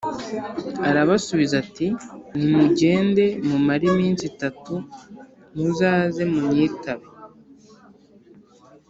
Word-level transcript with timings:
Arabasubiza 0.89 1.53
ati 1.63 1.87
“Nimugende 2.35 3.25
mumare 3.47 3.83
iminsi 3.91 4.23
itatu, 4.31 4.73
muzaze 5.55 6.21
munyitabe” 6.33 7.07